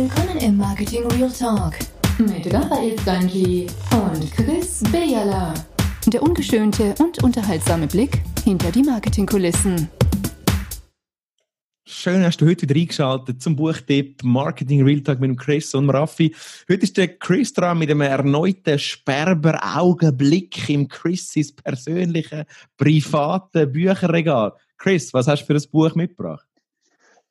[0.00, 1.74] Willkommen im Marketing Real Talk
[2.18, 5.52] mit Raphael Stanji und Chris Bejala.
[6.06, 9.88] Der ungeschönte und unterhaltsame Blick hinter die Marketingkulissen.
[11.84, 15.90] Schön hast du heute wieder eingeschaltet zum Buchtipp Marketing Real Talk mit dem Chris und
[15.90, 16.32] Raffi.
[16.70, 22.44] Heute ist der Chris dran mit einem erneuten Sperber-Augenblick im Chris's persönlichen,
[22.76, 24.52] privaten Bücherregal.
[24.76, 26.47] Chris, was hast du für ein Buch mitgebracht?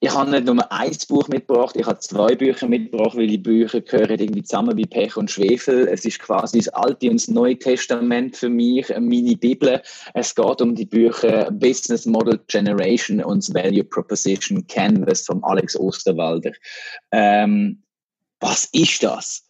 [0.00, 3.80] Ich habe nicht nur ein Buch mitgebracht, ich habe zwei Bücher mitgebracht, weil die Bücher
[3.80, 5.88] gehören irgendwie zusammen wie Pech und Schwefel.
[5.88, 9.80] Es ist quasi das Alte und das Neue Testament für mich, meine Bibel.
[10.12, 16.52] Es geht um die Bücher Business Model Generation und Value Proposition Canvas von Alex Osterwalder.
[17.10, 17.82] Ähm,
[18.38, 19.45] was ist das?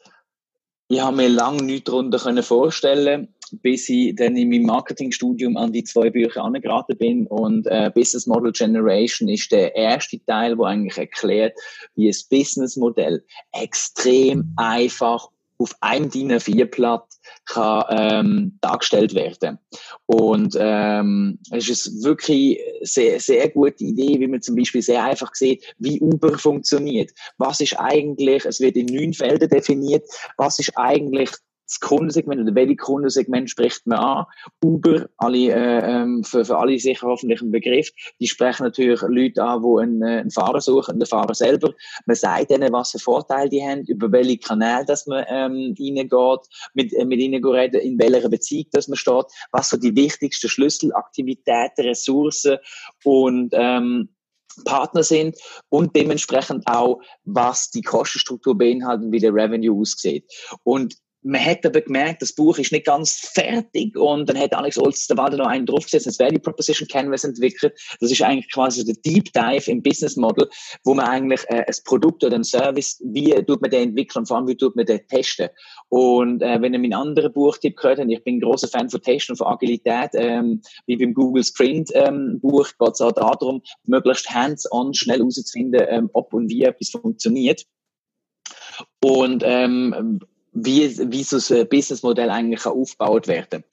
[0.89, 5.85] Ich habe mir lange nichts darunter vorstellen bis ich dann in meinem Marketingstudium an die
[5.85, 7.27] zwei Bücher angeraten bin.
[7.27, 11.55] Und äh, Business Model Generation ist der erste Teil, wo eigentlich erklärt,
[11.95, 15.29] wie ein Businessmodell extrem einfach
[15.59, 17.05] auf einem DIN A4-Blatt
[17.47, 19.59] kann ähm, dargestellt werden.
[20.07, 25.35] Und ähm, es ist wirklich sehr, sehr gute Idee, wie man zum Beispiel sehr einfach
[25.35, 27.13] sieht, wie Uber funktioniert.
[27.39, 30.05] Was ist eigentlich, es wird in neun Felder definiert,
[30.37, 31.31] was ist eigentlich
[31.67, 34.25] das Kundensegment oder welches Kundensegment spricht man an?
[34.65, 37.91] Uber, alle, äh, ähm, für, für alle sicher hoffentlich ein Begriff.
[38.21, 41.75] Die sprechen natürlich Leute an, die einen, äh, einen Fahrer suchen, den Fahrer selber.
[42.07, 46.47] Man sagt ihnen, was für Vorteile die haben, über welche Kanäle dass man ähm, reingeht,
[46.75, 50.49] mit, äh, mit ihnen reden, in welcher Beziehung dass man steht, was so die wichtigsten
[50.49, 52.59] Schlüsselaktivitäten, Ressourcen
[53.05, 54.09] und ähm,
[54.65, 55.37] Partner sind
[55.69, 60.25] und dementsprechend auch, was die Kostenstruktur beinhaltet, wie der Revenue aussieht.
[60.63, 60.97] Und
[61.27, 65.07] man hat aber gemerkt, das Buch ist nicht ganz fertig und dann hat Alex Olz
[65.09, 67.75] da noch einen draufgesetzt, das Value Proposition Canvas entwickelt.
[68.01, 70.49] Das ist eigentlich quasi der Deep Dive im Business Model,
[70.85, 74.27] wo man eigentlich äh, ein Produkt oder ein Service, wie tut man den entwickeln und
[74.27, 75.49] vor allem wie tut man den testen.
[75.89, 79.03] Und äh, wenn ihr meinen anderen Buchtipp gehört habt, ich bin ein großer Fan von
[79.03, 83.63] Testen und von Agilität, ähm, wie beim Google Sprint ähm, Buch geht es auch darum,
[83.85, 87.65] möglichst hands-on schnell herauszufinden, ähm, ob und wie etwas funktioniert.
[89.03, 90.21] Und ähm,
[90.65, 93.65] wie, wie so ein Businessmodell eigentlich aufgebaut werden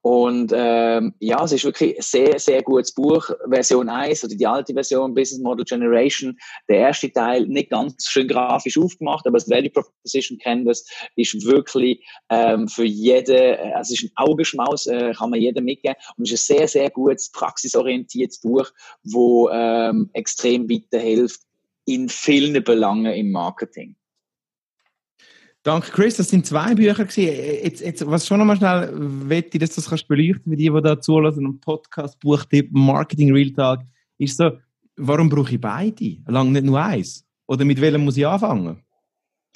[0.00, 3.30] und ähm, ja, es ist wirklich ein sehr, sehr gutes Buch.
[3.50, 6.38] Version 1 oder die alte Version, Business Model Generation,
[6.68, 12.02] der erste Teil, nicht ganz schön grafisch aufgemacht, aber das Value Proposition Canvas ist wirklich
[12.30, 15.96] ähm, für jeden, also es ist ein Augenschmaus, äh, kann man jedem mitgeben.
[16.16, 18.70] Und es ist ein sehr, sehr gutes, praxisorientiertes Buch,
[19.02, 21.40] wo ähm, extrem weiterhilft
[21.86, 23.97] in vielen Belangen im Marketing.
[25.62, 26.16] Danke, Chris.
[26.16, 27.06] Das sind zwei Bücher.
[27.06, 28.90] Jetzt, jetzt, was schon nochmal schnell
[29.28, 33.50] wette, dass du das kannst für die, die da zulassen, einem Podcast, Buchtipp, Marketing Real
[33.50, 33.80] Talk,
[34.18, 34.52] ist so,
[34.96, 36.18] warum brauche ich beide?
[36.26, 37.24] Lang nicht nur eins?
[37.46, 38.82] Oder mit welchem muss ich anfangen?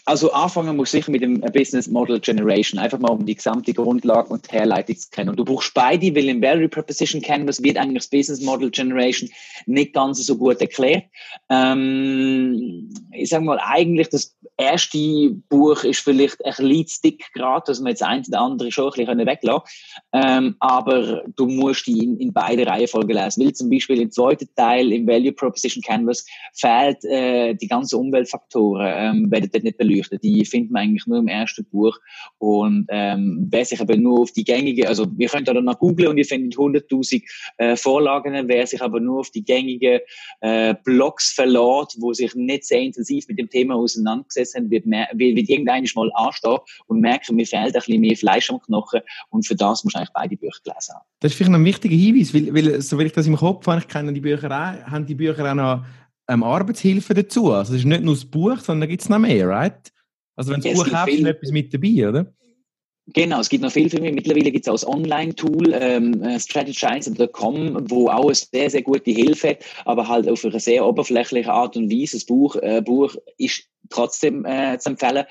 [0.05, 4.31] Also anfangen muss sicher mit dem Business Model Generation, einfach mal um die gesamte Grundlage
[4.31, 5.31] und Herleitung zu kennen.
[5.31, 9.31] Und du brauchst beide, weil im Value Proposition Canvas wird eigentlich das Business Model Generation
[9.67, 11.05] nicht ganz so gut erklärt.
[11.49, 17.62] Ähm, ich sage mal, eigentlich das erste Buch ist vielleicht ein bisschen zu dick gerade,
[17.67, 19.62] dass man jetzt eins oder andere schon ein bisschen weglassen
[20.12, 23.45] ähm, aber du musst die in, in beide Reihenfolge lesen.
[23.45, 28.93] Weil zum Beispiel im zweiten Teil, im Value Proposition Canvas, fehlt äh, die ganzen Umweltfaktoren,
[28.95, 30.23] ähm, werden dort nicht beleuchtet beleuchtet.
[30.23, 31.99] Die findet man eigentlich nur im ersten Buch.
[32.39, 36.09] Und ähm, wer sich aber nur auf die gängige, also wir können da noch googlen
[36.09, 37.23] und ihr findet 100.000
[37.59, 40.01] äh, Vorlagen, wer sich aber nur auf die gängigen
[40.41, 45.37] äh, Blogs verlässt, wo sich nicht sehr intensiv mit dem Thema auseinandergesetzt haben, wird, wird,
[45.37, 49.47] wird irgendwann mal anstehen und merken, mir fehlt ein bisschen mehr Fleisch am Knochen und
[49.47, 51.05] für das muss eigentlich beide Bücher gelesen haben.
[51.21, 53.67] Das ist vielleicht noch ein wichtiger Hinweis, weil, weil so wie ich das im Kopf
[53.67, 55.85] habe, ich kenne die Bücher auch, haben die Bücher auch noch
[56.32, 57.53] ähm, Arbeitshilfe dazu.
[57.53, 59.93] Also es ist nicht nur das Buch, sondern da gibt es noch mehr, right?
[60.37, 62.32] Also wenn du das Buch kaufst, ist etwas mit dabei, oder?
[63.09, 64.12] Genau, es gibt noch viel, viel mehr.
[64.12, 69.10] Mittlerweile gibt es auch ein Online-Tool, ähm, äh, strategize.com, wo auch eine sehr, sehr gute
[69.10, 72.16] Hilfe hat, aber halt auf eine sehr oberflächliche Art und Weise.
[72.16, 75.25] Das Buch, äh, Buch ist trotzdem äh, zu empfehlen.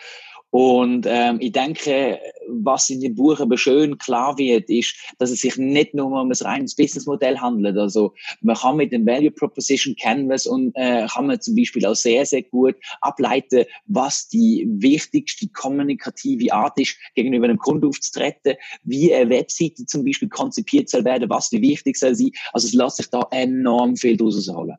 [0.51, 2.19] Und ähm, ich denke,
[2.50, 6.13] was in dem Buch aber schön klar wird, ist, dass es sich nicht nur um
[6.13, 7.77] ein reines Businessmodell handelt.
[7.77, 11.95] Also man kann mit dem Value Proposition Canvas und äh, kann man zum Beispiel auch
[11.95, 19.13] sehr, sehr gut ableiten, was die wichtigste kommunikative Art ist, gegenüber einem Kunden aufzutreten, wie
[19.13, 22.31] eine Webseite zum Beispiel konzipiert soll werden, was wie wichtig soll sein.
[22.51, 24.75] Also es lässt sich da enorm viel daraus holen.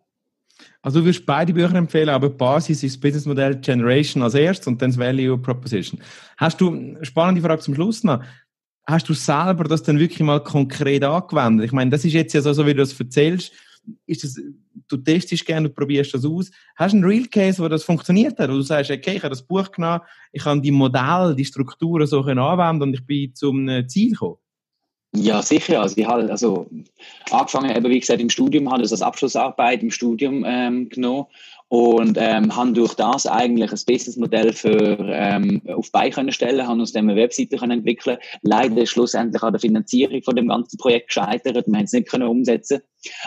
[0.82, 4.66] Also du wirst beide Bücher empfehlen, aber Basis ist das Business Modell Generation als erstes
[4.66, 6.00] und dann das Value Proposition.
[6.36, 8.22] Hast du, spannende Frage zum Schluss noch,
[8.84, 11.66] hast du selber das dann wirklich mal konkret angewendet?
[11.66, 13.52] Ich meine, das ist jetzt ja so, so wie du das erzählst,
[14.06, 14.40] ist das,
[14.88, 16.50] du testest gerne und probierst das aus.
[16.76, 19.30] Hast du einen Real Case, wo das funktioniert hat, wo du sagst, okay, ich habe
[19.30, 20.00] das Buch genommen,
[20.32, 24.36] ich habe die Modelle, die Strukturen so anwenden und ich bin zum Ziel gekommen?
[25.14, 25.82] Ja, sicher.
[25.82, 26.66] Also ich habe also
[27.30, 31.26] angefangen, eben wie gesagt, im Studium, habe das als Abschlussarbeit im Studium ähm, genommen
[31.68, 36.80] und ähm, haben durch das eigentlich ein Businessmodell für ähm, auf Bein können stellen, haben
[36.80, 38.18] aus dem eine Webseite können entwickeln.
[38.40, 41.66] Leider schlussendlich an der Finanzierung von dem ganzen Projekt gescheitert.
[41.66, 42.80] Wir haben es nicht können umsetzen.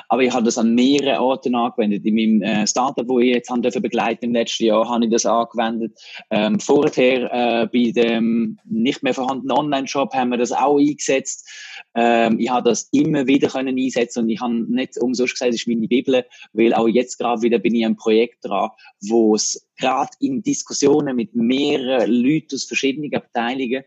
[0.09, 2.05] Aber ich habe das an mehreren Orten angewendet.
[2.05, 5.11] In meinem äh, Startup, wo ich jetzt haben dürfen begleiten im letzten Jahr, habe ich
[5.11, 5.99] das angewendet.
[6.29, 11.49] Ähm, vorher äh, bei dem nicht mehr vorhandenen Online-Shop haben wir das auch eingesetzt.
[11.95, 15.61] Ähm, ich habe das immer wieder können einsetzen und ich habe nicht umsonst gesagt, das
[15.61, 18.69] ist meine Bibel, weil auch jetzt gerade wieder bin ich ein Projekt dran,
[19.01, 23.83] wo es gerade in Diskussionen mit mehreren Leuten aus verschiedenen Abteilungen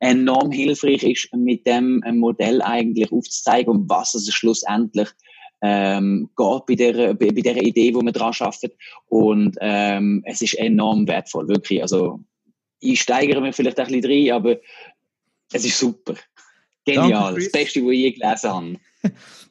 [0.00, 5.08] enorm hilfreich ist, mit dem Modell eigentlich aufzuzeigen, um was es schlussendlich
[5.60, 8.76] ähm, geht bei der, bei, der Idee, wo man dran arbeitet.
[9.06, 11.82] Und ähm, es ist enorm wertvoll, wirklich.
[11.82, 12.20] Also
[12.80, 14.56] ich steigere mich vielleicht ein bisschen rein, aber
[15.52, 16.14] es ist super.
[16.84, 17.10] Genial.
[17.10, 18.76] Danke, das Beste, was ich je gelesen habe.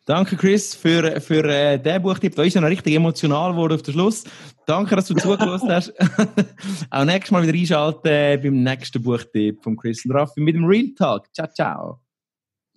[0.05, 2.35] Danke, Chris, für, für äh, den Buchtipp.
[2.35, 4.23] Da ist ja noch richtig emotional geworden auf den Schluss.
[4.65, 5.93] Danke, dass du zugelassen hast.
[6.89, 10.87] Auch nächstes Mal wieder einschalten beim nächsten Buchtipp von Chris und Raffi mit dem Real
[10.97, 11.27] Talk.
[11.33, 11.99] Ciao, ciao.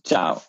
[0.04, 0.40] Ciao.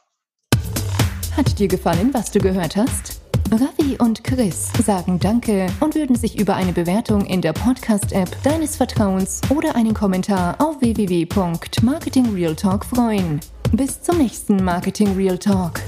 [1.38, 3.22] Hat dir gefallen, was du gehört hast?
[3.52, 8.78] Ravi und Chris sagen Danke und würden sich über eine Bewertung in der Podcast-App deines
[8.78, 13.42] Vertrauens oder einen Kommentar auf www.marketingrealtalk freuen.
[13.74, 15.82] Bis zum nächsten Marketing Real Talk.